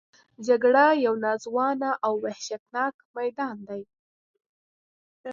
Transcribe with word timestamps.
جګړه 0.47 0.85
یو 1.05 1.13
ناځوانه 1.23 1.89
او 2.05 2.13
وحشتناک 2.23 2.95
میدان 3.17 3.57
دی 3.67 3.81